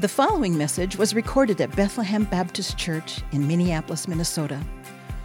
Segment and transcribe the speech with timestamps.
[0.00, 4.60] The following message was recorded at Bethlehem Baptist Church in Minneapolis, Minnesota.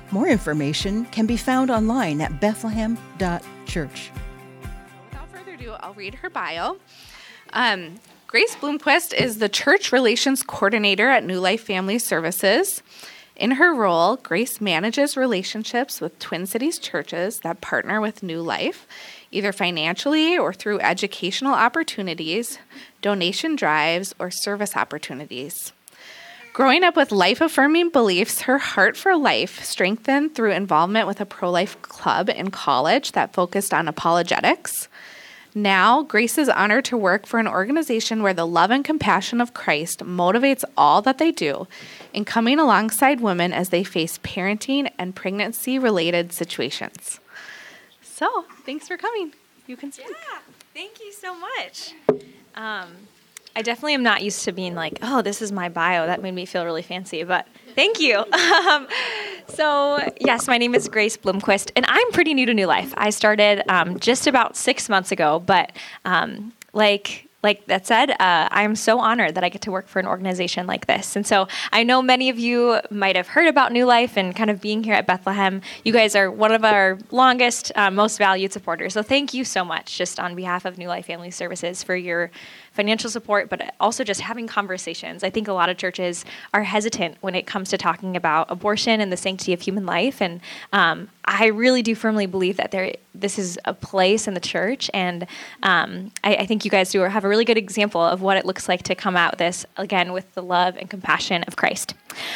[0.09, 4.11] More information can be found online at bethlehem.church.
[5.11, 6.77] Without further ado, I'll read her bio.
[7.51, 12.81] Um, Grace Bloomquist is the Church Relations Coordinator at New Life Family Services.
[13.35, 18.87] In her role, Grace manages relationships with Twin Cities churches that partner with New Life,
[19.31, 22.59] either financially or through educational opportunities,
[23.01, 25.73] donation drives, or service opportunities.
[26.53, 31.25] Growing up with life affirming beliefs, her heart for life strengthened through involvement with a
[31.25, 34.87] pro life club in college that focused on apologetics.
[35.55, 39.53] Now, Grace is honored to work for an organization where the love and compassion of
[39.53, 41.67] Christ motivates all that they do
[42.11, 47.19] in coming alongside women as they face parenting and pregnancy related situations.
[48.01, 49.33] So, thanks for coming.
[49.67, 50.07] You can speak.
[50.09, 50.39] Yeah,
[50.73, 51.93] thank you so much.
[52.55, 52.89] Um,
[53.55, 56.07] I definitely am not used to being like, oh, this is my bio.
[56.07, 58.17] That made me feel really fancy, but thank you.
[58.33, 58.87] um,
[59.47, 62.93] so, yes, my name is Grace Bloomquist, and I'm pretty new to New Life.
[62.97, 65.71] I started um, just about six months ago, but
[66.05, 69.99] um, like like that said, uh, I'm so honored that I get to work for
[69.99, 71.17] an organization like this.
[71.17, 74.49] And so I know many of you might have heard about New Life and kind
[74.49, 75.61] of being here at Bethlehem.
[75.83, 78.93] You guys are one of our longest, uh, most valued supporters.
[78.93, 82.31] So thank you so much, just on behalf of New Life Family Services, for your
[82.73, 85.23] financial support, but also just having conversations.
[85.23, 88.99] I think a lot of churches are hesitant when it comes to talking about abortion
[88.99, 90.21] and the sanctity of human life.
[90.21, 90.41] And
[90.73, 94.89] um, I really do firmly believe that there, this is a place in the church,
[94.93, 95.27] and
[95.61, 98.45] um, I, I, think you guys do have a really good example of what it
[98.45, 101.93] looks like to come out this again with the love and compassion of Christ.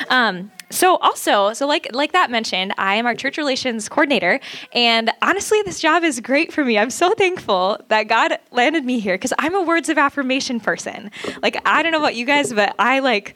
[0.10, 4.40] Um, so also, so like like that mentioned, I am our church relations coordinator,
[4.74, 6.78] and honestly, this job is great for me.
[6.78, 11.12] I'm so thankful that God landed me here because I'm a words of affirmation person.
[11.42, 13.36] Like I don't know about you guys, but I like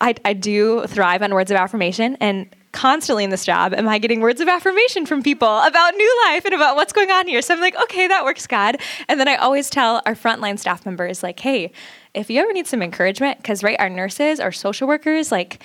[0.00, 3.98] I I do thrive on words of affirmation, and constantly in this job am I
[3.98, 7.42] getting words of affirmation from people about new life and about what's going on here.
[7.42, 8.76] So I'm like, okay, that works, God.
[9.08, 11.72] And then I always tell our frontline staff members, like, hey,
[12.14, 15.60] if you ever need some encouragement, because right, our nurses, our social workers, like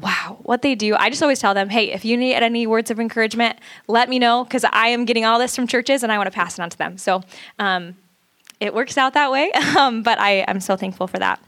[0.00, 0.94] wow, what they do.
[0.96, 4.18] I just always tell them, hey, if you need any words of encouragement, let me
[4.18, 6.62] know because I am getting all this from churches and I want to pass it
[6.62, 6.98] on to them.
[6.98, 7.22] So
[7.58, 7.96] um,
[8.60, 11.42] it works out that way, um, but I, am so thankful for that.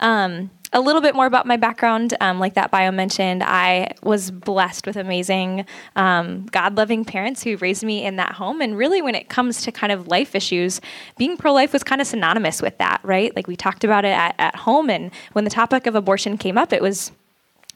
[0.00, 4.30] Um, a little bit more about my background, um, like that bio mentioned, I was
[4.30, 5.64] blessed with amazing,
[5.96, 8.60] um, God loving parents who raised me in that home.
[8.60, 10.80] And really, when it comes to kind of life issues,
[11.16, 13.34] being pro life was kind of synonymous with that, right?
[13.34, 14.90] Like we talked about it at, at home.
[14.90, 17.12] And when the topic of abortion came up, it was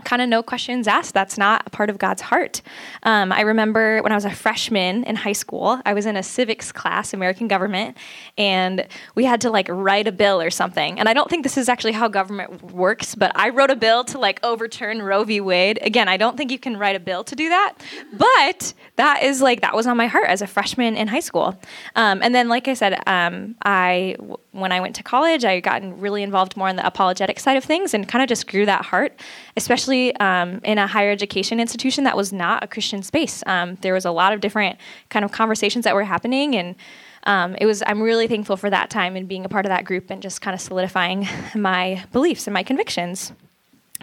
[0.04, 1.14] kind of no questions asked.
[1.14, 2.62] That's not a part of God's heart.
[3.02, 6.22] Um, I remember when I was a freshman in high school, I was in a
[6.22, 7.96] civics class, American government,
[8.38, 10.98] and we had to like write a bill or something.
[10.98, 14.04] And I don't think this is actually how government works, but I wrote a bill
[14.04, 15.40] to like overturn Roe v.
[15.40, 15.78] Wade.
[15.82, 17.74] Again, I don't think you can write a bill to do that,
[18.12, 21.58] but that is like that was on my heart as a freshman in high school.
[21.96, 24.16] Um, and then, like I said, um, I
[24.52, 27.64] when I went to college, I got really involved more in the apologetic side of
[27.64, 29.18] things and kind of just grew that heart,
[29.56, 33.42] especially um, in a higher education institution that was not a Christian space.
[33.46, 36.76] Um, there was a lot of different kind of conversations that were happening, and
[37.24, 37.82] um, it was.
[37.86, 40.40] I'm really thankful for that time and being a part of that group and just
[40.40, 43.32] kind of solidifying my beliefs and my convictions.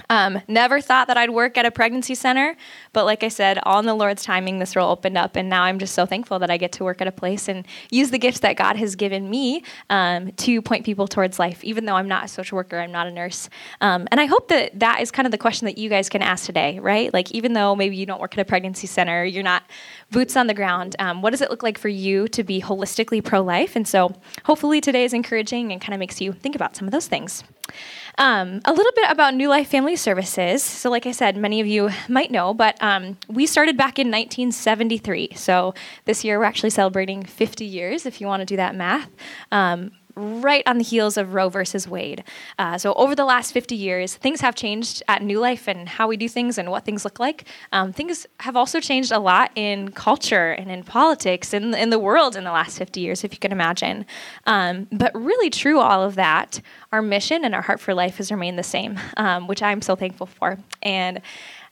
[0.09, 2.55] Um, never thought that I'd work at a pregnancy center,
[2.93, 5.63] but like I said, all in the Lord's timing, this role opened up, and now
[5.63, 8.19] I'm just so thankful that I get to work at a place and use the
[8.19, 11.63] gifts that God has given me um, to point people towards life.
[11.63, 13.49] Even though I'm not a social worker, I'm not a nurse,
[13.81, 16.21] um, and I hope that that is kind of the question that you guys can
[16.21, 17.13] ask today, right?
[17.13, 19.63] Like, even though maybe you don't work at a pregnancy center, you're not
[20.11, 20.95] boots on the ground.
[20.99, 23.75] Um, what does it look like for you to be holistically pro-life?
[23.75, 26.91] And so, hopefully, today is encouraging and kind of makes you think about some of
[26.91, 27.43] those things.
[28.19, 30.61] Um, a little bit about New Life Family Services.
[30.61, 34.07] So, like I said, many of you might know, but um, we started back in
[34.07, 35.29] 1973.
[35.35, 39.09] So, this year we're actually celebrating 50 years, if you want to do that math.
[39.53, 42.23] Um, right on the heels of Roe versus Wade.
[42.57, 46.07] Uh, so, over the last 50 years, things have changed at New Life and how
[46.07, 47.45] we do things and what things look like.
[47.71, 51.99] Um, things have also changed a lot in culture and in politics and in, the
[51.99, 54.05] world in the last 50 years, if you can imagine.
[54.45, 56.61] Um, but really, true all of that,
[56.91, 59.95] our mission and our heart for life has remained the same, um, which I'm so
[59.95, 60.57] thankful for.
[60.81, 61.21] And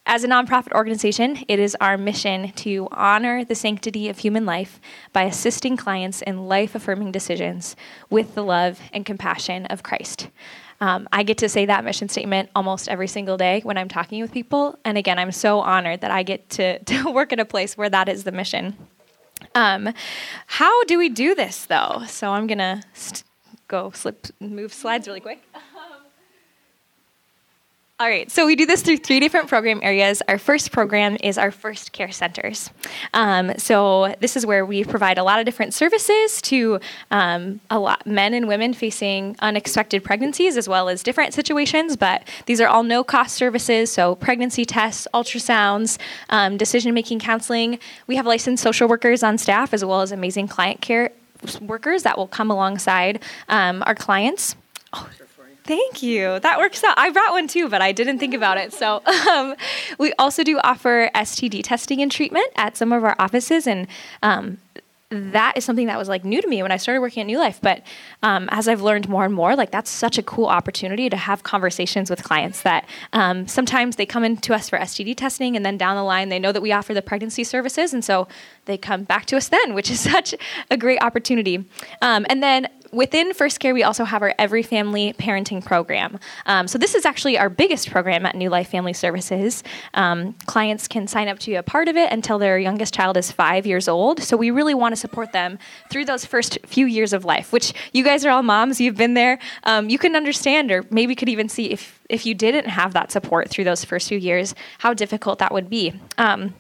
[0.08, 4.80] as a nonprofit organization, it is our mission to honor the sanctity of human life
[5.12, 7.76] by assisting clients in life affirming decisions
[8.10, 10.30] with the love and compassion of Christ.
[10.80, 14.22] Um, I get to say that mission statement almost every single day when I'm talking
[14.22, 14.80] with people.
[14.86, 17.90] And again, I'm so honored that I get to, to work at a place where
[17.90, 18.78] that is the mission.
[19.56, 19.94] Um,
[20.46, 22.04] how do we do this, though?
[22.08, 23.24] So I'm going to st-
[23.68, 25.44] go slip, move slides really quick.
[28.00, 30.22] All right, so we do this through three different program areas.
[30.28, 32.70] Our first program is our first care centers.
[33.16, 36.80] Um, so this is where we provide a lot of different services to
[37.10, 41.98] um, a lot men and women facing unexpected pregnancies as well as different situations.
[41.98, 43.92] But these are all no cost services.
[43.92, 45.98] So pregnancy tests, ultrasounds,
[46.30, 47.80] um, decision making counseling.
[48.06, 51.14] We have licensed social workers on staff as well as amazing client care
[51.62, 54.56] workers that will come alongside um, our clients.
[54.94, 55.10] Oh,
[55.68, 56.40] Thank you.
[56.40, 56.98] That works out.
[56.98, 58.72] I brought one too, but I didn't think about it.
[58.72, 59.54] So, um,
[60.00, 63.86] we also do offer STD testing and treatment at some of our offices, and
[64.24, 64.60] um,
[65.10, 67.38] that is something that was like new to me when I started working at New
[67.38, 67.60] Life.
[67.62, 67.84] But
[68.24, 71.44] um, as I've learned more and more, like that's such a cool opportunity to have
[71.44, 75.78] conversations with clients that um, sometimes they come into us for STD testing and then
[75.78, 77.94] down the line they know that we offer the pregnancy services.
[77.94, 78.28] And so
[78.66, 80.34] they come back to us then, which is such
[80.70, 81.66] a great opportunity.
[82.02, 86.20] Um, and then within First Care, we also have our Every Family Parenting Program.
[86.46, 89.64] Um, so this is actually our biggest program at New Life Family Services.
[89.94, 93.18] Um, clients can sign up to be a part of it until their youngest child
[93.18, 94.22] is five years old.
[94.22, 97.74] So we really want to support them through those first few years of life, which
[97.94, 99.40] you guys are all moms, you've been there.
[99.64, 103.12] Um, you can understand, or maybe could even see if if you didn't have that
[103.12, 105.94] support through those first few years, how difficult that would be.
[106.18, 106.54] Um,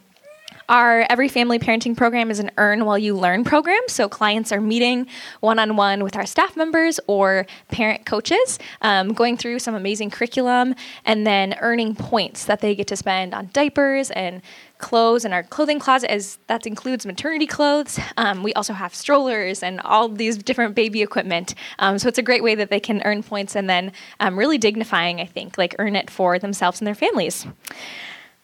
[0.69, 3.81] our Every Family Parenting Program is an earn while you learn program.
[3.87, 5.07] So clients are meeting
[5.39, 10.09] one on one with our staff members or parent coaches, um, going through some amazing
[10.09, 10.75] curriculum,
[11.05, 14.41] and then earning points that they get to spend on diapers and
[14.77, 17.99] clothes in our clothing closet as that includes maternity clothes.
[18.17, 21.55] Um, we also have strollers and all these different baby equipment.
[21.79, 24.57] Um, so it's a great way that they can earn points and then um, really
[24.57, 27.47] dignifying i think like earn it for themselves and their families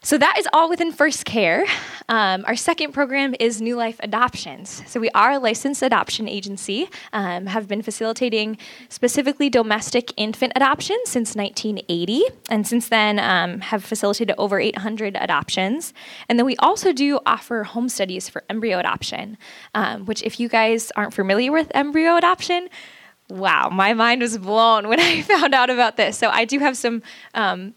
[0.03, 1.65] so that is all within First Care.
[2.09, 4.83] Um, our second program is New Life Adoptions.
[4.85, 8.57] So we are a licensed adoption agency, um, have been facilitating
[8.89, 15.93] specifically domestic infant adoptions since 1980, and since then um, have facilitated over 800 adoptions.
[16.27, 19.37] And then we also do offer home studies for embryo adoption,
[19.73, 22.67] um, which if you guys aren't familiar with embryo adoption,
[23.29, 26.17] wow, my mind was blown when I found out about this.
[26.17, 27.01] So I do have some
[27.33, 27.73] um,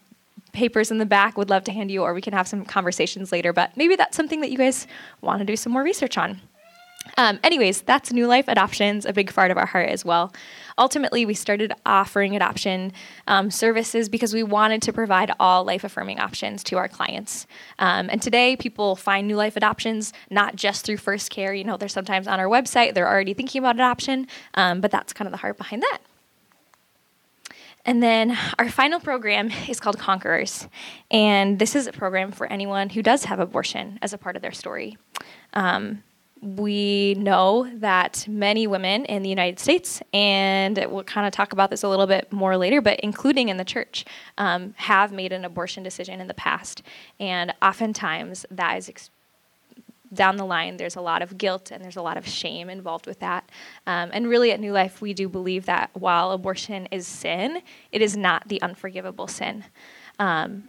[0.56, 3.30] papers in the back would love to hand you, or we can have some conversations
[3.30, 3.52] later.
[3.52, 4.86] But maybe that's something that you guys
[5.20, 6.40] want to do some more research on.
[7.16, 10.32] Um, anyways, that's New Life Adoptions, a big part of our heart as well.
[10.76, 12.92] Ultimately, we started offering adoption
[13.28, 17.46] um, services because we wanted to provide all life affirming options to our clients.
[17.78, 21.54] Um, and today, people find New Life Adoptions not just through First Care.
[21.54, 25.12] You know, they're sometimes on our website, they're already thinking about adoption, um, but that's
[25.12, 25.98] kind of the heart behind that.
[27.86, 30.68] And then our final program is called Conquerors.
[31.10, 34.42] And this is a program for anyone who does have abortion as a part of
[34.42, 34.98] their story.
[35.54, 36.02] Um,
[36.42, 41.70] we know that many women in the United States, and we'll kind of talk about
[41.70, 44.04] this a little bit more later, but including in the church,
[44.36, 46.82] um, have made an abortion decision in the past.
[47.18, 48.88] And oftentimes that is
[50.12, 53.06] down the line, there's a lot of guilt and there's a lot of shame involved
[53.06, 53.50] with that.
[53.86, 57.62] Um, and really, at New Life, we do believe that while abortion is sin,
[57.92, 59.64] it is not the unforgivable sin.
[60.18, 60.64] Um,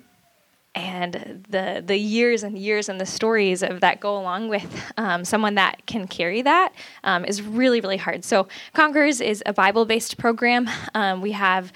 [0.75, 5.25] and the the years and years and the stories of that go along with um,
[5.25, 6.71] someone that can carry that
[7.03, 8.23] um, is really really hard.
[8.23, 10.69] So Conquerors is a Bible based program.
[10.93, 11.73] Um, we have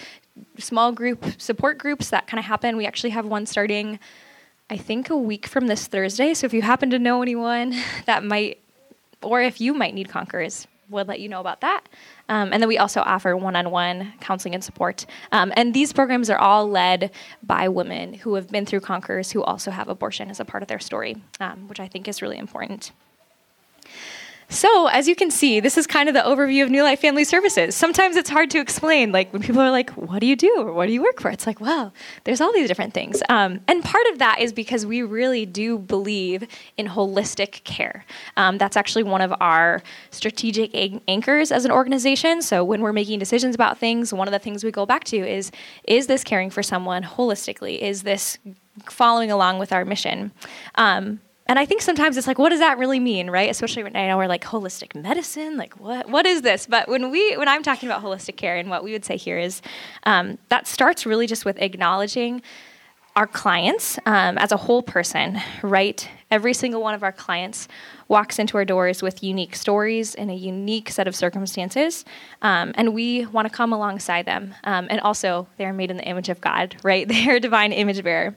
[0.60, 2.78] small group support groups that kind of happen.
[2.78, 4.00] We actually have one starting
[4.72, 6.34] I think a week from this Thursday.
[6.34, 7.76] So if you happen to know anyone
[8.06, 8.60] that might,
[9.22, 11.84] or if you might need Conquerors, would let you know about that.
[12.30, 15.06] Um, and then we also offer one on one counseling and support.
[15.34, 17.12] Um, and these programs are all led
[17.44, 20.70] by women who have been through Conquerors who also have abortion as a part of
[20.70, 22.92] their story, um, which I think is really important.
[24.52, 27.24] So, as you can see, this is kind of the overview of New Life Family
[27.24, 27.74] Services.
[27.74, 29.14] Sometimes it's hard to explain.
[29.14, 31.32] Like when people are like, "What do you do?" or "What do you work for?"
[31.32, 31.94] It's like, well,
[32.26, 33.24] there's all these different things.
[33.30, 38.06] Um, and part of that is because we really do believe in holistic care.
[38.36, 40.76] Um, that's actually one of our strategic
[41.08, 42.42] anchors as an organization.
[42.42, 45.18] So when we're making decisions about things, one of the things we go back to
[45.18, 45.50] is:
[45.86, 47.80] Is this caring for someone holistically?
[47.80, 48.38] Is this
[48.90, 50.34] following along with our mission?
[50.76, 53.50] Um, and I think sometimes it's like, what does that really mean, right?
[53.50, 56.66] Especially right now we're like holistic medicine, like what what is this?
[56.66, 59.38] But when we when I'm talking about holistic care, and what we would say here
[59.38, 59.62] is
[60.06, 62.42] um, that starts really just with acknowledging
[63.18, 66.08] our clients um, as a whole person, right?
[66.32, 67.68] Every single one of our clients
[68.08, 72.06] walks into our doors with unique stories and a unique set of circumstances,
[72.42, 74.56] um, and we want to come alongside them.
[74.64, 77.08] Um, and also, they are made in the image of God, right?
[77.08, 78.36] They are divine image bearer.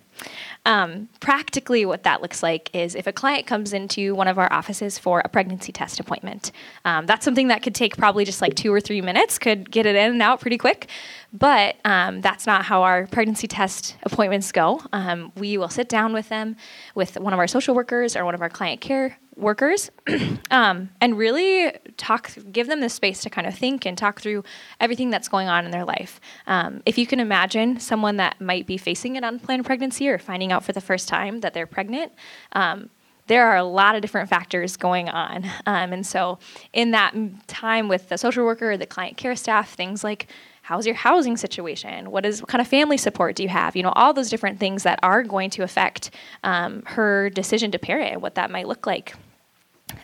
[0.67, 4.53] Um, practically, what that looks like is if a client comes into one of our
[4.53, 6.53] offices for a pregnancy test appointment,
[6.85, 9.87] um, that's something that could take probably just like two or three minutes, could get
[9.87, 10.89] it in and out pretty quick.
[11.33, 14.81] But um, that's not how our pregnancy test appointments go.
[14.93, 16.57] Um, we will sit down with them,
[16.95, 19.91] with one of our social workers or one of our client care workers
[20.50, 24.45] um, and really talk give them the space to kind of think and talk through
[24.81, 28.67] everything that's going on in their life um, if you can imagine someone that might
[28.67, 32.12] be facing an unplanned pregnancy or finding out for the first time that they're pregnant
[32.53, 32.91] um,
[33.26, 35.45] there are a lot of different factors going on.
[35.67, 36.38] Um, and so,
[36.75, 37.14] in that
[37.47, 40.26] time with the social worker or the client care staff, things like
[40.64, 42.11] how's your housing situation?
[42.11, 43.76] What is what kind of family support do you have?
[43.76, 46.11] You know, all those different things that are going to affect
[46.42, 49.14] um, her decision to parent what that might look like.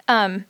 [0.07, 0.45] Um,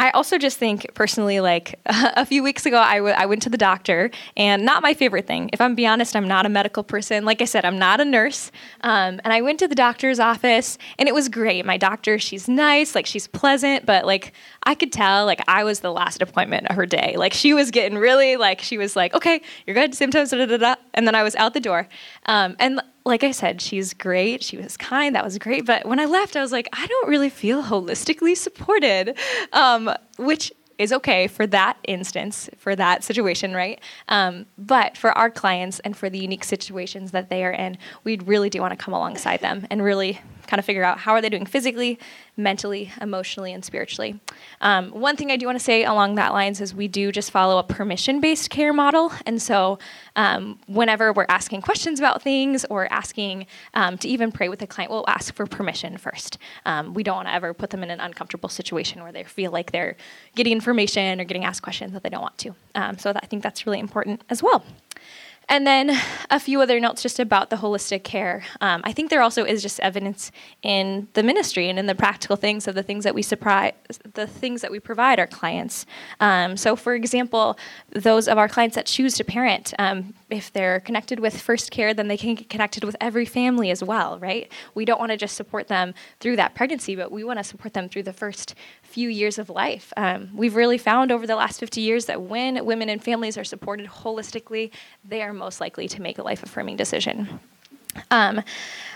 [0.00, 3.50] I also just think personally, like a few weeks ago, I, w- I went to
[3.50, 5.50] the doctor, and not my favorite thing.
[5.52, 7.26] If I'm be honest, I'm not a medical person.
[7.26, 8.50] Like I said, I'm not a nurse.
[8.80, 11.66] Um, and I went to the doctor's office, and it was great.
[11.66, 15.80] My doctor, she's nice, like she's pleasant, but like I could tell, like I was
[15.80, 17.16] the last appointment of her day.
[17.18, 20.56] Like she was getting really like she was like, okay, you're good, symptoms, da da
[20.56, 21.86] da, and then I was out the door.
[22.24, 24.42] Um, and like I said, she's great.
[24.42, 25.14] She was kind.
[25.14, 25.64] That was great.
[25.64, 29.16] But when I left, I was like, I don't really feel holistically supported,
[29.52, 33.80] um, which is okay for that instance, for that situation, right?
[34.08, 38.16] Um, but for our clients and for the unique situations that they are in, we
[38.18, 41.22] really do want to come alongside them and really kind of figure out how are
[41.22, 41.96] they doing physically,
[42.36, 44.18] mentally, emotionally, and spiritually.
[44.60, 47.30] Um, one thing I do want to say along that lines is we do just
[47.30, 49.78] follow a permission-based care model, and so
[50.16, 54.66] um, whenever we're asking questions about things or asking um, to even pray with a
[54.66, 56.36] client, we'll ask for permission first.
[56.66, 59.52] Um, we don't want to ever put them in an uncomfortable situation where they feel
[59.52, 59.96] like they're
[60.34, 62.54] getting information or getting asked questions that they don't want to.
[62.74, 64.64] Um, so that, I think that's really important as well.
[65.50, 68.44] And then a few other notes just about the holistic care.
[68.60, 70.30] Um, I think there also is just evidence
[70.62, 73.72] in the ministry and in the practical things of the things that we surprise,
[74.14, 75.86] the things that we provide our clients.
[76.20, 77.58] Um, so, for example,
[77.90, 81.92] those of our clients that choose to parent, um, if they're connected with First Care,
[81.94, 84.52] then they can get connected with every family as well, right?
[84.76, 87.74] We don't want to just support them through that pregnancy, but we want to support
[87.74, 88.54] them through the first
[88.90, 89.92] few years of life.
[89.96, 93.44] Um, we've really found over the last 50 years that when women and families are
[93.44, 94.72] supported holistically,
[95.04, 97.40] they are most likely to make a life affirming decision.
[98.10, 98.42] Um,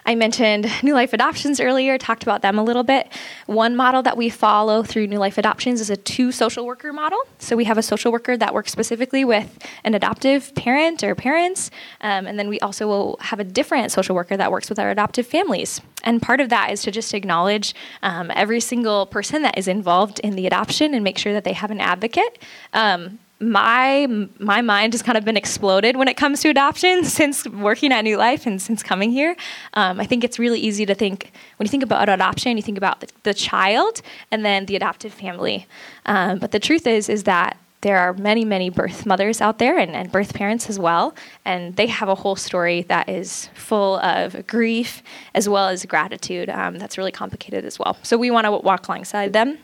[0.06, 3.10] I mentioned New Life Adoptions earlier, talked about them a little bit.
[3.46, 7.18] One model that we follow through New Life Adoptions is a two social worker model.
[7.38, 11.70] So we have a social worker that works specifically with an adoptive parent or parents,
[12.02, 14.90] um, and then we also will have a different social worker that works with our
[14.90, 15.80] adoptive families.
[16.02, 20.20] And part of that is to just acknowledge um, every single person that is involved
[20.20, 22.38] in the adoption and make sure that they have an advocate.
[22.74, 24.06] Um, my
[24.38, 28.02] my mind has kind of been exploded when it comes to adoption since working at
[28.02, 29.36] New Life and since coming here.
[29.74, 32.78] Um, I think it's really easy to think when you think about adoption, you think
[32.78, 35.66] about the, the child and then the adoptive family.
[36.06, 39.78] Um, but the truth is is that there are many many birth mothers out there
[39.78, 43.98] and, and birth parents as well, and they have a whole story that is full
[43.98, 45.02] of grief
[45.34, 46.48] as well as gratitude.
[46.48, 47.98] Um, that's really complicated as well.
[48.02, 49.58] So we want to walk alongside them.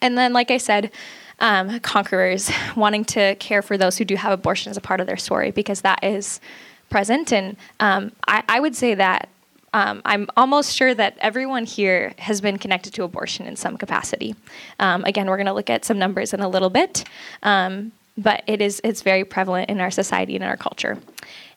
[0.00, 0.90] And then, like I said
[1.40, 5.06] um, conquerors, wanting to care for those who do have abortion as a part of
[5.06, 6.40] their story, because that is
[6.90, 7.32] present.
[7.32, 9.28] And um, I, I, would say that
[9.74, 14.34] um, I'm almost sure that everyone here has been connected to abortion in some capacity.
[14.80, 17.04] Um, again, we're going to look at some numbers in a little bit,
[17.42, 20.98] um, but it is it's very prevalent in our society and in our culture.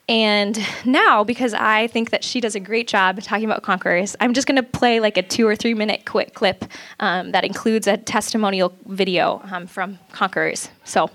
[0.10, 4.34] And now, because I think that she does a great job talking about conquerors, I'm
[4.34, 6.66] just going to play like a two or three minute quick clip
[7.00, 10.70] um, that includes a testimonial video um, from conquerors.
[10.84, 11.10] So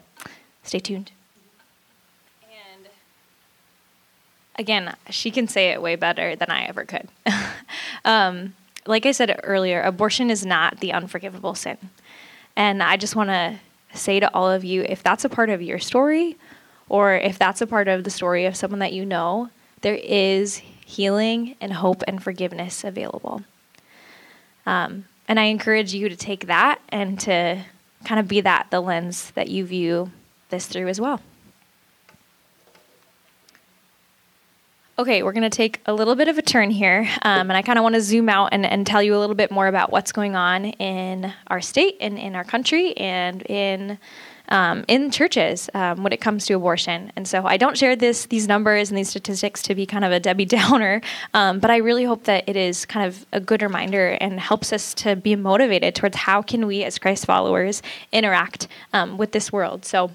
[0.63, 1.11] stay tuned.
[2.43, 2.89] And
[4.57, 7.09] again, she can say it way better than I ever could.
[8.05, 8.55] um,
[8.87, 11.77] like I said earlier, abortion is not the unforgivable sin.
[12.55, 13.59] And I just want to
[13.93, 16.37] say to all of you if that's a part of your story,
[16.89, 19.51] or if that's a part of the story of someone that you know,
[19.81, 23.43] there is healing and hope and forgiveness available.
[24.67, 27.65] Um, and I encourage you to take that and to
[28.05, 30.13] kind of be that the lens that you view
[30.51, 31.21] this through as well.
[34.99, 37.61] Okay, we're going to take a little bit of a turn here, um, and I
[37.61, 39.93] kind of want to zoom out and, and tell you a little bit more about
[39.93, 43.99] what's going on in our state and in our country and in
[44.49, 47.13] um, in churches um, when it comes to abortion.
[47.17, 50.13] And so I don't share this these numbers and these statistics to be kind of
[50.13, 51.01] a Debbie Downer,
[51.35, 54.73] um, but I really hope that it is kind of a good reminder and helps
[54.73, 59.53] us to be motivated towards how can we as Christ followers interact um, with this
[59.53, 59.85] world.
[59.85, 60.11] So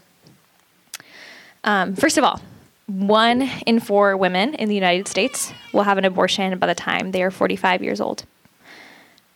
[1.63, 2.41] um, first of all,
[2.87, 7.11] one in four women in the United States will have an abortion by the time
[7.11, 8.25] they are 45 years old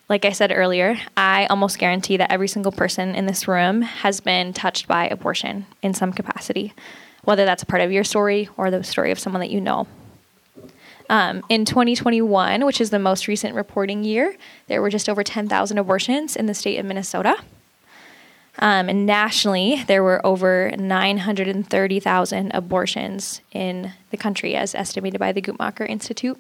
[0.08, 4.20] like I said earlier, I almost guarantee that every single person in this room has
[4.20, 6.74] been touched by abortion in some capacity,
[7.24, 9.88] whether that's a part of your story or the story of someone that you know.
[11.10, 14.36] Um, in 2021, which is the most recent reporting year,
[14.68, 17.38] there were just over 10,000 abortions in the state of Minnesota.
[18.58, 25.42] Um, and nationally, there were over 930,000 abortions in the country, as estimated by the
[25.42, 26.40] Guttmacher Institute.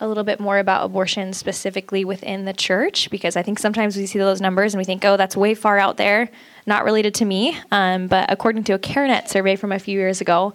[0.00, 4.06] A little bit more about abortion specifically within the church because I think sometimes we
[4.06, 6.30] see those numbers and we think, oh, that's way far out there,
[6.66, 7.58] not related to me.
[7.72, 10.54] Um, but according to a CareNet survey from a few years ago,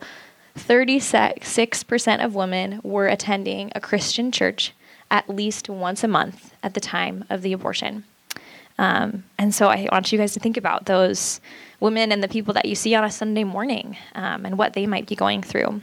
[0.58, 4.72] 36% of women were attending a Christian church
[5.12, 8.06] at least once a month at the time of the abortion.
[8.78, 11.42] Um, and so I want you guys to think about those
[11.80, 14.88] women and the people that you see on a Sunday morning um, and what they
[14.88, 15.82] might be going through.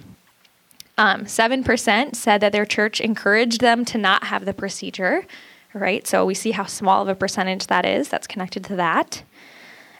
[1.00, 5.24] Um, 7% said that their church encouraged them to not have the procedure,
[5.72, 6.06] right?
[6.06, 9.22] So we see how small of a percentage that is that's connected to that.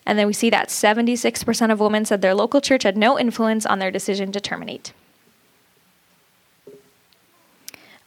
[0.05, 3.65] And then we see that 76% of women said their local church had no influence
[3.65, 4.93] on their decision to terminate.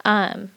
[0.05, 0.51] Um,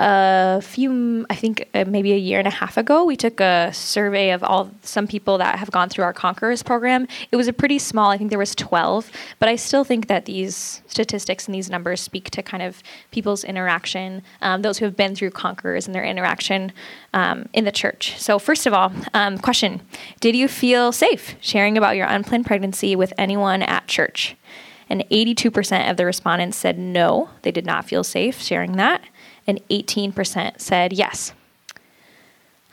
[0.00, 3.72] a few, I think uh, maybe a year and a half ago, we took a
[3.72, 7.08] survey of all some people that have gone through our Conquerors program.
[7.32, 10.24] It was a pretty small, I think there was 12, but I still think that
[10.24, 14.96] these statistics and these numbers speak to kind of people's interaction, um, those who have
[14.96, 16.72] been through Conquerors and their interaction
[17.12, 18.14] um, in the church.
[18.18, 19.80] So, first of all, um, question
[20.20, 24.36] Did you feel safe sharing about your unplanned pregnancy with anyone at church?
[24.88, 29.02] And 82% of the respondents said no, they did not feel safe sharing that
[29.48, 31.32] and 18% said yes.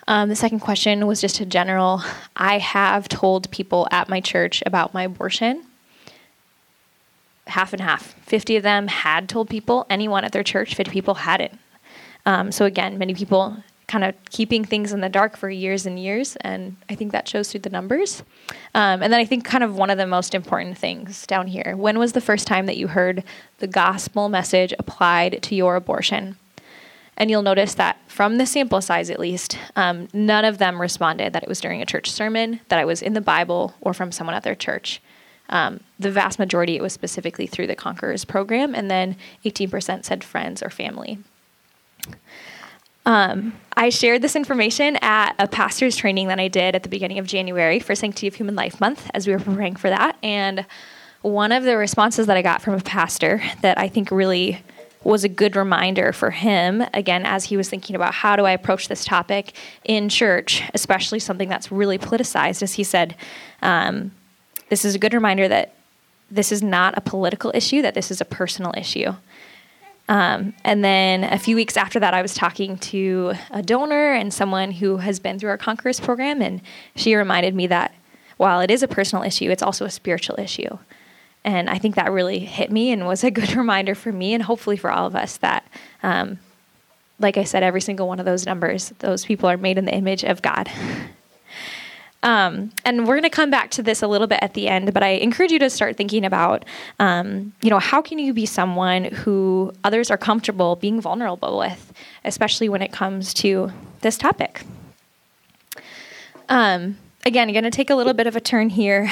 [0.08, 2.04] Um, the second question was just a general
[2.36, 5.64] I have told people at my church about my abortion.
[7.48, 8.14] Half and half.
[8.26, 11.58] 50 of them had told people, anyone at their church, 50 people hadn't.
[12.26, 16.00] Um, so, again, many people kind of keeping things in the dark for years and
[16.00, 18.24] years, and I think that shows through the numbers.
[18.74, 21.76] Um, and then I think kind of one of the most important things down here
[21.78, 23.24] when was the first time that you heard
[23.60, 26.38] the gospel message applied to your abortion?
[27.18, 31.34] And you'll notice that from the sample size, at least, um, none of them responded
[31.34, 34.12] that it was during a church sermon, that it was in the Bible, or from
[34.12, 35.02] someone at their church.
[35.50, 40.24] Um, the vast majority, it was specifically through the Conquerors program, and then 18% said
[40.24, 41.20] friends or family.
[43.06, 47.20] Um, I shared this information at a pastor's training that I did at the beginning
[47.20, 50.18] of January for Sanctity of Human Life Month as we were preparing for that.
[50.24, 50.66] And
[51.22, 54.64] one of the responses that I got from a pastor that I think really
[55.06, 58.52] was a good reminder for him, again, as he was thinking about how do I
[58.52, 63.16] approach this topic in church, especially something that's really politicized, as he said,
[63.62, 64.12] um,
[64.70, 65.76] this is a good reminder that
[66.32, 69.14] this is not a political issue, that this is a personal issue.
[70.10, 74.34] Um, and then a few weeks after that, I was talking to a donor and
[74.34, 76.62] someone who has been through our Conquerors program, and
[76.96, 77.94] she reminded me that
[78.38, 80.80] while it is a personal issue, it's also a spiritual issue.
[81.46, 84.44] And I think that really hit me and was a good reminder for me and
[84.44, 85.66] hopefully for all of us that,
[86.04, 86.40] um,
[87.20, 89.96] like I said, every single one of those numbers, those people are made in the
[89.96, 90.70] image of God.
[92.24, 94.92] Um, and we're going to come back to this a little bit at the end,
[94.96, 96.66] but I encourage you to start thinking about,
[97.00, 101.94] um, you know, how can you be someone who others are comfortable being vulnerable with,
[102.24, 104.64] especially when it comes to this topic.
[106.50, 109.12] Um, again, going to take a little bit of a turn here.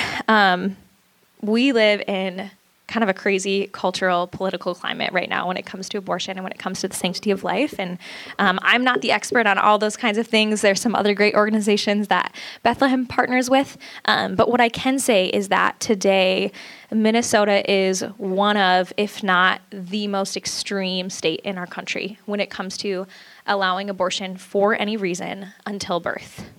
[1.43, 2.49] We live in
[2.87, 6.43] kind of a crazy cultural political climate right now when it comes to abortion and
[6.43, 7.73] when it comes to the sanctity of life.
[7.79, 7.97] And
[8.39, 10.61] um, i'm not the expert on all those kinds of things.
[10.61, 13.77] There's some other great organizations that bethlehem partners with.
[14.05, 16.51] Um, but what i can say is that today
[16.91, 22.49] minnesota is one of if not the most extreme state in our country when it
[22.49, 23.07] comes to
[23.47, 26.49] allowing abortion for any reason until birth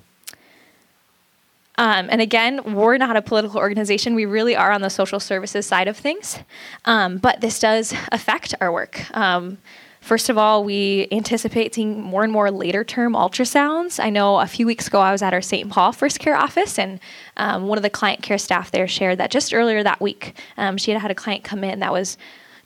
[1.76, 4.14] um, and again, we're not a political organization.
[4.14, 6.38] We really are on the social services side of things.
[6.84, 9.04] Um, but this does affect our work.
[9.16, 9.58] Um,
[10.00, 14.02] first of all, we anticipate seeing more and more later term ultrasounds.
[14.02, 15.68] I know a few weeks ago I was at our St.
[15.68, 17.00] Paul First Care office, and
[17.36, 20.76] um, one of the client care staff there shared that just earlier that week, um,
[20.76, 22.16] she had had a client come in that was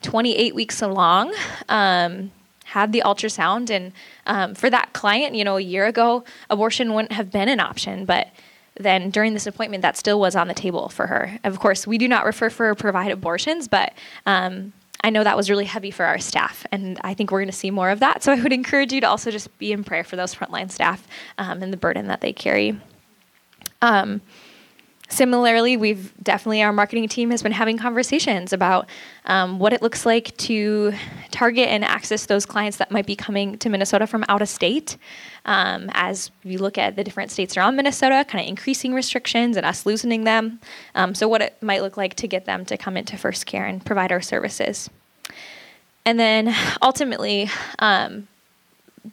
[0.03, 1.35] 28 weeks along
[1.71, 2.31] um,
[2.65, 3.71] had the ultrasound.
[3.71, 3.93] And
[4.27, 8.05] um, for that client, you know, a year ago, abortion wouldn't have been an option,
[8.05, 8.29] but
[8.79, 11.39] then during this appointment, that still was on the table for her.
[11.45, 13.93] Of course, we do not refer for or provide abortions, but
[14.27, 17.51] um, I know that was really heavy for our staff, and I think we're going
[17.51, 18.23] to see more of that.
[18.23, 21.07] So I would encourage you to also just be in prayer for those frontline staff
[21.39, 22.81] um, and the burden that they carry.
[23.81, 24.21] Um,
[25.11, 28.89] Similarly, we've definitely, our marketing team has been having conversations about
[29.25, 30.93] um, what it looks like to
[31.31, 34.99] target and access those clients that might be coming to Minnesota from out of state.
[35.47, 39.65] Um, as we look at the different states around Minnesota, kind of increasing restrictions and
[39.65, 40.61] us loosening them.
[40.95, 43.65] Um, so, what it might look like to get them to come into First Care
[43.65, 44.91] and provide our services.
[46.05, 48.29] And then ultimately, um,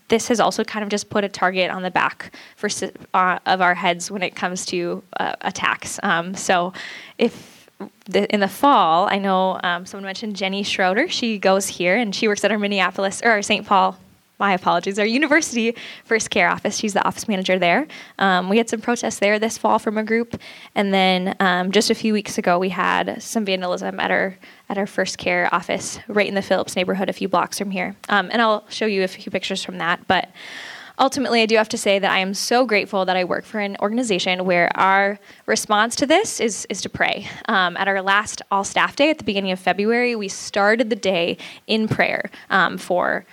[0.08, 2.70] this has also kind of just put a target on the back for
[3.14, 6.00] uh, of our heads when it comes to uh, attacks.
[6.04, 6.74] Um, so,
[7.18, 7.70] if
[8.06, 11.10] the, in the fall, I know um, someone mentioned Jenny Schroeder.
[11.10, 13.66] She goes here and she works at our Minneapolis or our St.
[13.66, 13.98] Paul
[14.40, 16.78] my apologies, our university first care office.
[16.78, 17.88] She's the office manager there.
[18.20, 20.40] Um, we had some protests there this fall from a group,
[20.76, 24.38] and then um, just a few weeks ago we had some vandalism at our
[24.69, 27.95] at our first care office right in the Phillips neighborhood, a few blocks from here.
[28.10, 30.30] Um, and I'll show you a few pictures from that, but.
[30.97, 33.60] Ultimately, I do have to say that I am so grateful that I work for
[33.60, 37.28] an organization where our response to this is, is to pray.
[37.49, 40.95] Um, at our last all staff day at the beginning of February, we started the
[40.95, 43.25] day in prayer um, for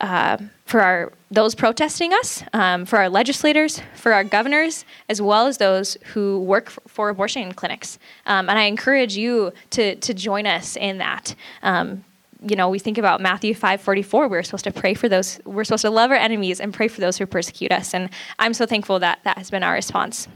[0.00, 5.46] uh, for our those protesting us, um, for our legislators, for our governors, as well
[5.46, 7.98] as those who work for, for abortion clinics.
[8.24, 11.34] Um, and I encourage you to to join us in that.
[11.62, 12.04] Um,
[12.40, 14.30] you know, we think about Matthew 5:44.
[14.30, 15.40] We're supposed to pray for those.
[15.44, 17.94] We're supposed to love our enemies and pray for those who persecute us.
[17.94, 20.28] And I'm so thankful that that has been our response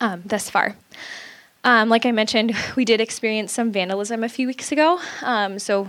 [0.00, 0.76] um, thus far.
[1.62, 4.98] Um, like I mentioned, we did experience some vandalism a few weeks ago.
[5.22, 5.88] Um, so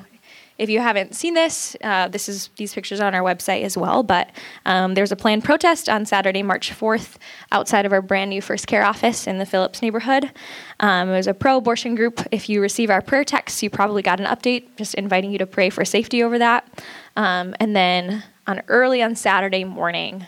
[0.62, 4.04] if you haven't seen this, uh, this is these pictures on our website as well.
[4.04, 4.30] But
[4.64, 7.16] um, there's a planned protest on Saturday, March 4th,
[7.52, 10.32] outside of our brand new First Care office in the Phillips neighborhood.
[10.80, 12.22] Um, it was a pro-abortion group.
[12.32, 15.48] If you receive our prayer texts, you probably got an update just inviting you to
[15.48, 16.68] pray for safety over that.
[17.16, 20.28] Um, and then on early on Saturday morning,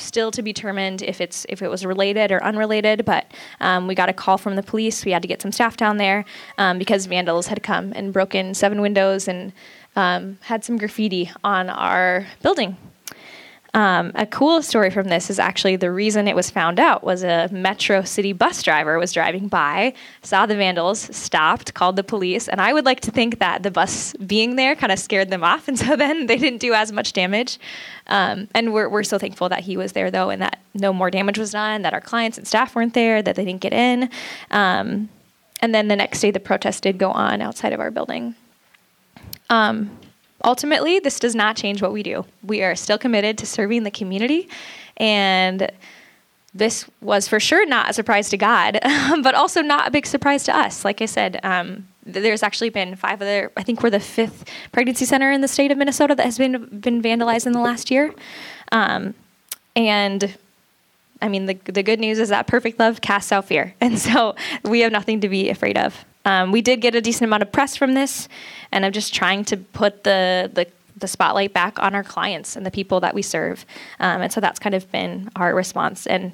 [0.00, 3.04] still to be determined if it's if it was related or unrelated.
[3.04, 5.04] But um, we got a call from the police.
[5.04, 6.24] We had to get some staff down there
[6.58, 9.52] um, because vandals had come and broken seven windows and
[9.96, 12.76] um, had some graffiti on our building.
[13.72, 17.22] Um, a cool story from this is actually the reason it was found out was
[17.22, 22.48] a Metro City bus driver was driving by, saw the vandals, stopped, called the police,
[22.48, 25.44] and I would like to think that the bus being there kind of scared them
[25.44, 27.58] off, and so then they didn't do as much damage.
[28.08, 31.10] Um, and we're we're so thankful that he was there though, and that no more
[31.10, 34.10] damage was done, that our clients and staff weren't there, that they didn't get in.
[34.50, 35.08] Um,
[35.62, 38.34] and then the next day, the protest did go on outside of our building.
[39.50, 39.90] Um,
[40.44, 42.24] ultimately, this does not change what we do.
[42.42, 44.48] We are still committed to serving the community,
[44.96, 45.70] and
[46.52, 48.78] this was for sure not a surprise to God,
[49.22, 50.84] but also not a big surprise to us.
[50.84, 53.52] Like I said, um, there's actually been five other.
[53.56, 56.80] I think we're the fifth pregnancy center in the state of Minnesota that has been
[56.80, 58.12] been vandalized in the last year,
[58.72, 59.14] um,
[59.76, 60.36] and
[61.22, 64.34] I mean the the good news is that perfect love casts out fear, and so
[64.64, 66.04] we have nothing to be afraid of.
[66.24, 68.28] Um, we did get a decent amount of press from this,
[68.72, 72.64] and I'm just trying to put the the the spotlight back on our clients and
[72.64, 73.64] the people that we serve.
[73.98, 76.06] Um, and so that's kind of been our response.
[76.06, 76.32] And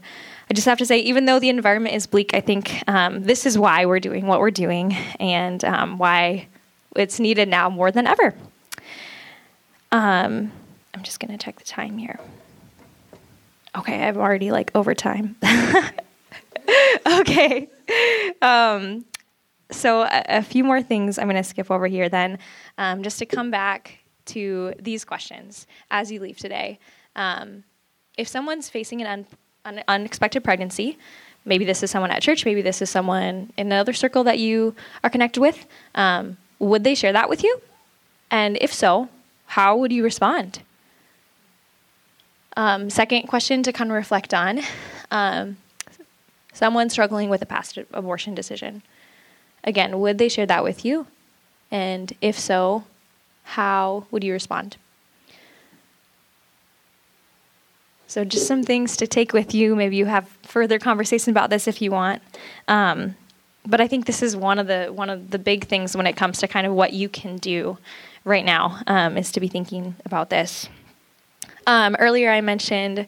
[0.51, 3.47] I just have to say, even though the environment is bleak, I think um, this
[3.47, 6.49] is why we're doing what we're doing and um, why
[6.95, 8.35] it's needed now more than ever.
[9.93, 10.53] Um,
[10.95, 12.19] I'm just going to check the time here.
[13.77, 15.37] Okay, I'm already like over time.
[17.07, 17.69] okay.
[18.41, 19.05] Um,
[19.71, 22.39] so a, a, few more things I'm going to skip over here then,
[22.79, 26.79] um, just to come back to these questions as you leave today.
[27.17, 27.65] Um,
[28.17, 29.27] if someone's facing an,
[29.65, 30.99] un, unexpected pregnancy,
[31.45, 34.75] maybe this is someone at church, maybe this is someone in another circle that you
[35.03, 37.61] are connected with, um, would they share that with you?
[38.31, 39.09] And if so,
[39.47, 40.61] how would you respond?
[42.57, 44.61] Um, second question to kind of reflect on
[45.11, 45.59] um,
[46.53, 48.83] someone struggling with a past abortion decision
[49.67, 51.07] Again, would they share that with you?
[51.71, 52.85] And if so,
[53.43, 54.77] how would you respond?
[58.07, 59.75] So, just some things to take with you.
[59.75, 62.23] Maybe you have further conversation about this if you want.
[62.69, 63.17] Um,
[63.67, 66.17] but I think this is one of the one of the big things when it
[66.17, 67.79] comes to kind of what you can do
[68.25, 70.69] right now um, is to be thinking about this.
[71.67, 73.07] Um, earlier, I mentioned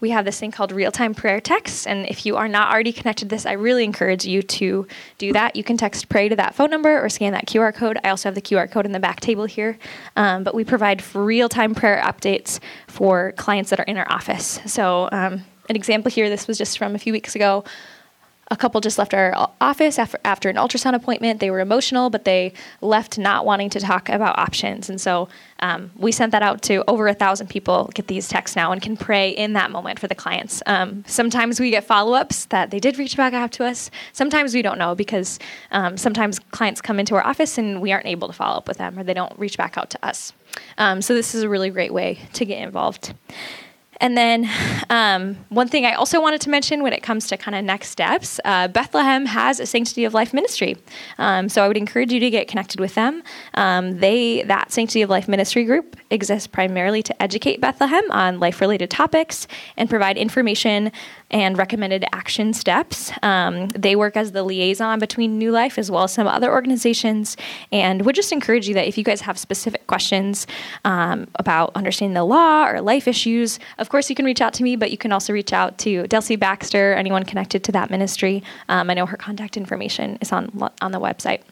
[0.00, 1.86] we have this thing called real time prayer text.
[1.86, 4.86] And if you are not already connected to this, I really encourage you to
[5.18, 5.56] do that.
[5.56, 7.98] You can text pray to that phone number or scan that QR code.
[8.04, 9.78] I also have the QR code in the back table here.
[10.16, 14.60] Um, but we provide real time prayer updates for clients that are in our office.
[14.66, 17.62] So, um, an example here this was just from a few weeks ago
[18.50, 21.40] a couple just left our office after, after an ultrasound appointment.
[21.40, 24.88] They were emotional, but they left not wanting to talk about options.
[24.88, 25.28] And so
[25.60, 27.90] um, we sent that out to over a thousand people.
[27.94, 30.62] Get these texts now and can pray in that moment for the clients.
[30.66, 33.90] Um, sometimes we get follow ups that they did reach back out to us.
[34.12, 35.38] Sometimes we don't know because
[35.70, 38.78] um, sometimes clients come into our office and we aren't able to follow up with
[38.78, 40.32] them or they don't reach back out to us.
[40.78, 43.14] Um, so this is a really great way to get involved.
[44.00, 44.48] And then
[44.90, 47.90] um, one thing I also wanted to mention when it comes to kind of next
[47.90, 50.76] steps, uh, Bethlehem has a Sanctity of Life ministry.
[51.18, 53.22] Um, so I would encourage you to get connected with them.
[53.54, 58.90] Um, they that Sanctity of Life ministry group exists primarily to educate Bethlehem on life-related
[58.90, 60.92] topics and provide information
[61.30, 63.12] and recommended action steps.
[63.22, 67.36] Um, they work as the liaison between New Life as well as some other organizations,
[67.72, 70.46] and would just encourage you that if you guys have specific questions
[70.84, 74.62] um, about understanding the law or life issues, of course you can reach out to
[74.62, 78.42] me, but you can also reach out to Delcy Baxter, anyone connected to that ministry.
[78.68, 81.42] Um, I know her contact information is on on the website.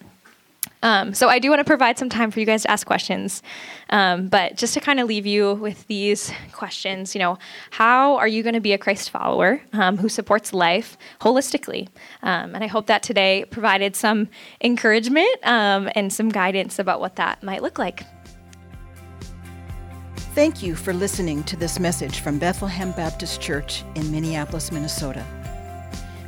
[0.82, 3.42] Um, so I do want to provide some time for you guys to ask questions,
[3.90, 7.38] um, but just to kind of leave you with these questions, you know,
[7.70, 11.88] how are you going to be a Christ follower um, who supports life holistically?
[12.22, 14.28] Um, and I hope that today provided some
[14.60, 18.04] encouragement um, and some guidance about what that might look like.
[20.36, 25.24] Thank you for listening to this message from Bethlehem Baptist Church in Minneapolis, Minnesota.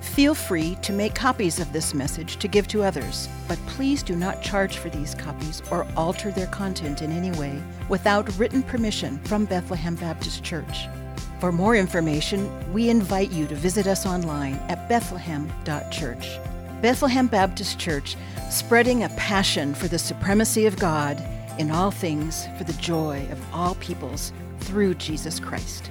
[0.01, 4.17] Feel free to make copies of this message to give to others, but please do
[4.17, 9.19] not charge for these copies or alter their content in any way without written permission
[9.25, 10.87] from Bethlehem Baptist Church.
[11.39, 16.39] For more information, we invite you to visit us online at bethlehem.church.
[16.81, 18.17] Bethlehem Baptist Church,
[18.49, 21.23] spreading a passion for the supremacy of God
[21.59, 25.91] in all things for the joy of all peoples through Jesus Christ.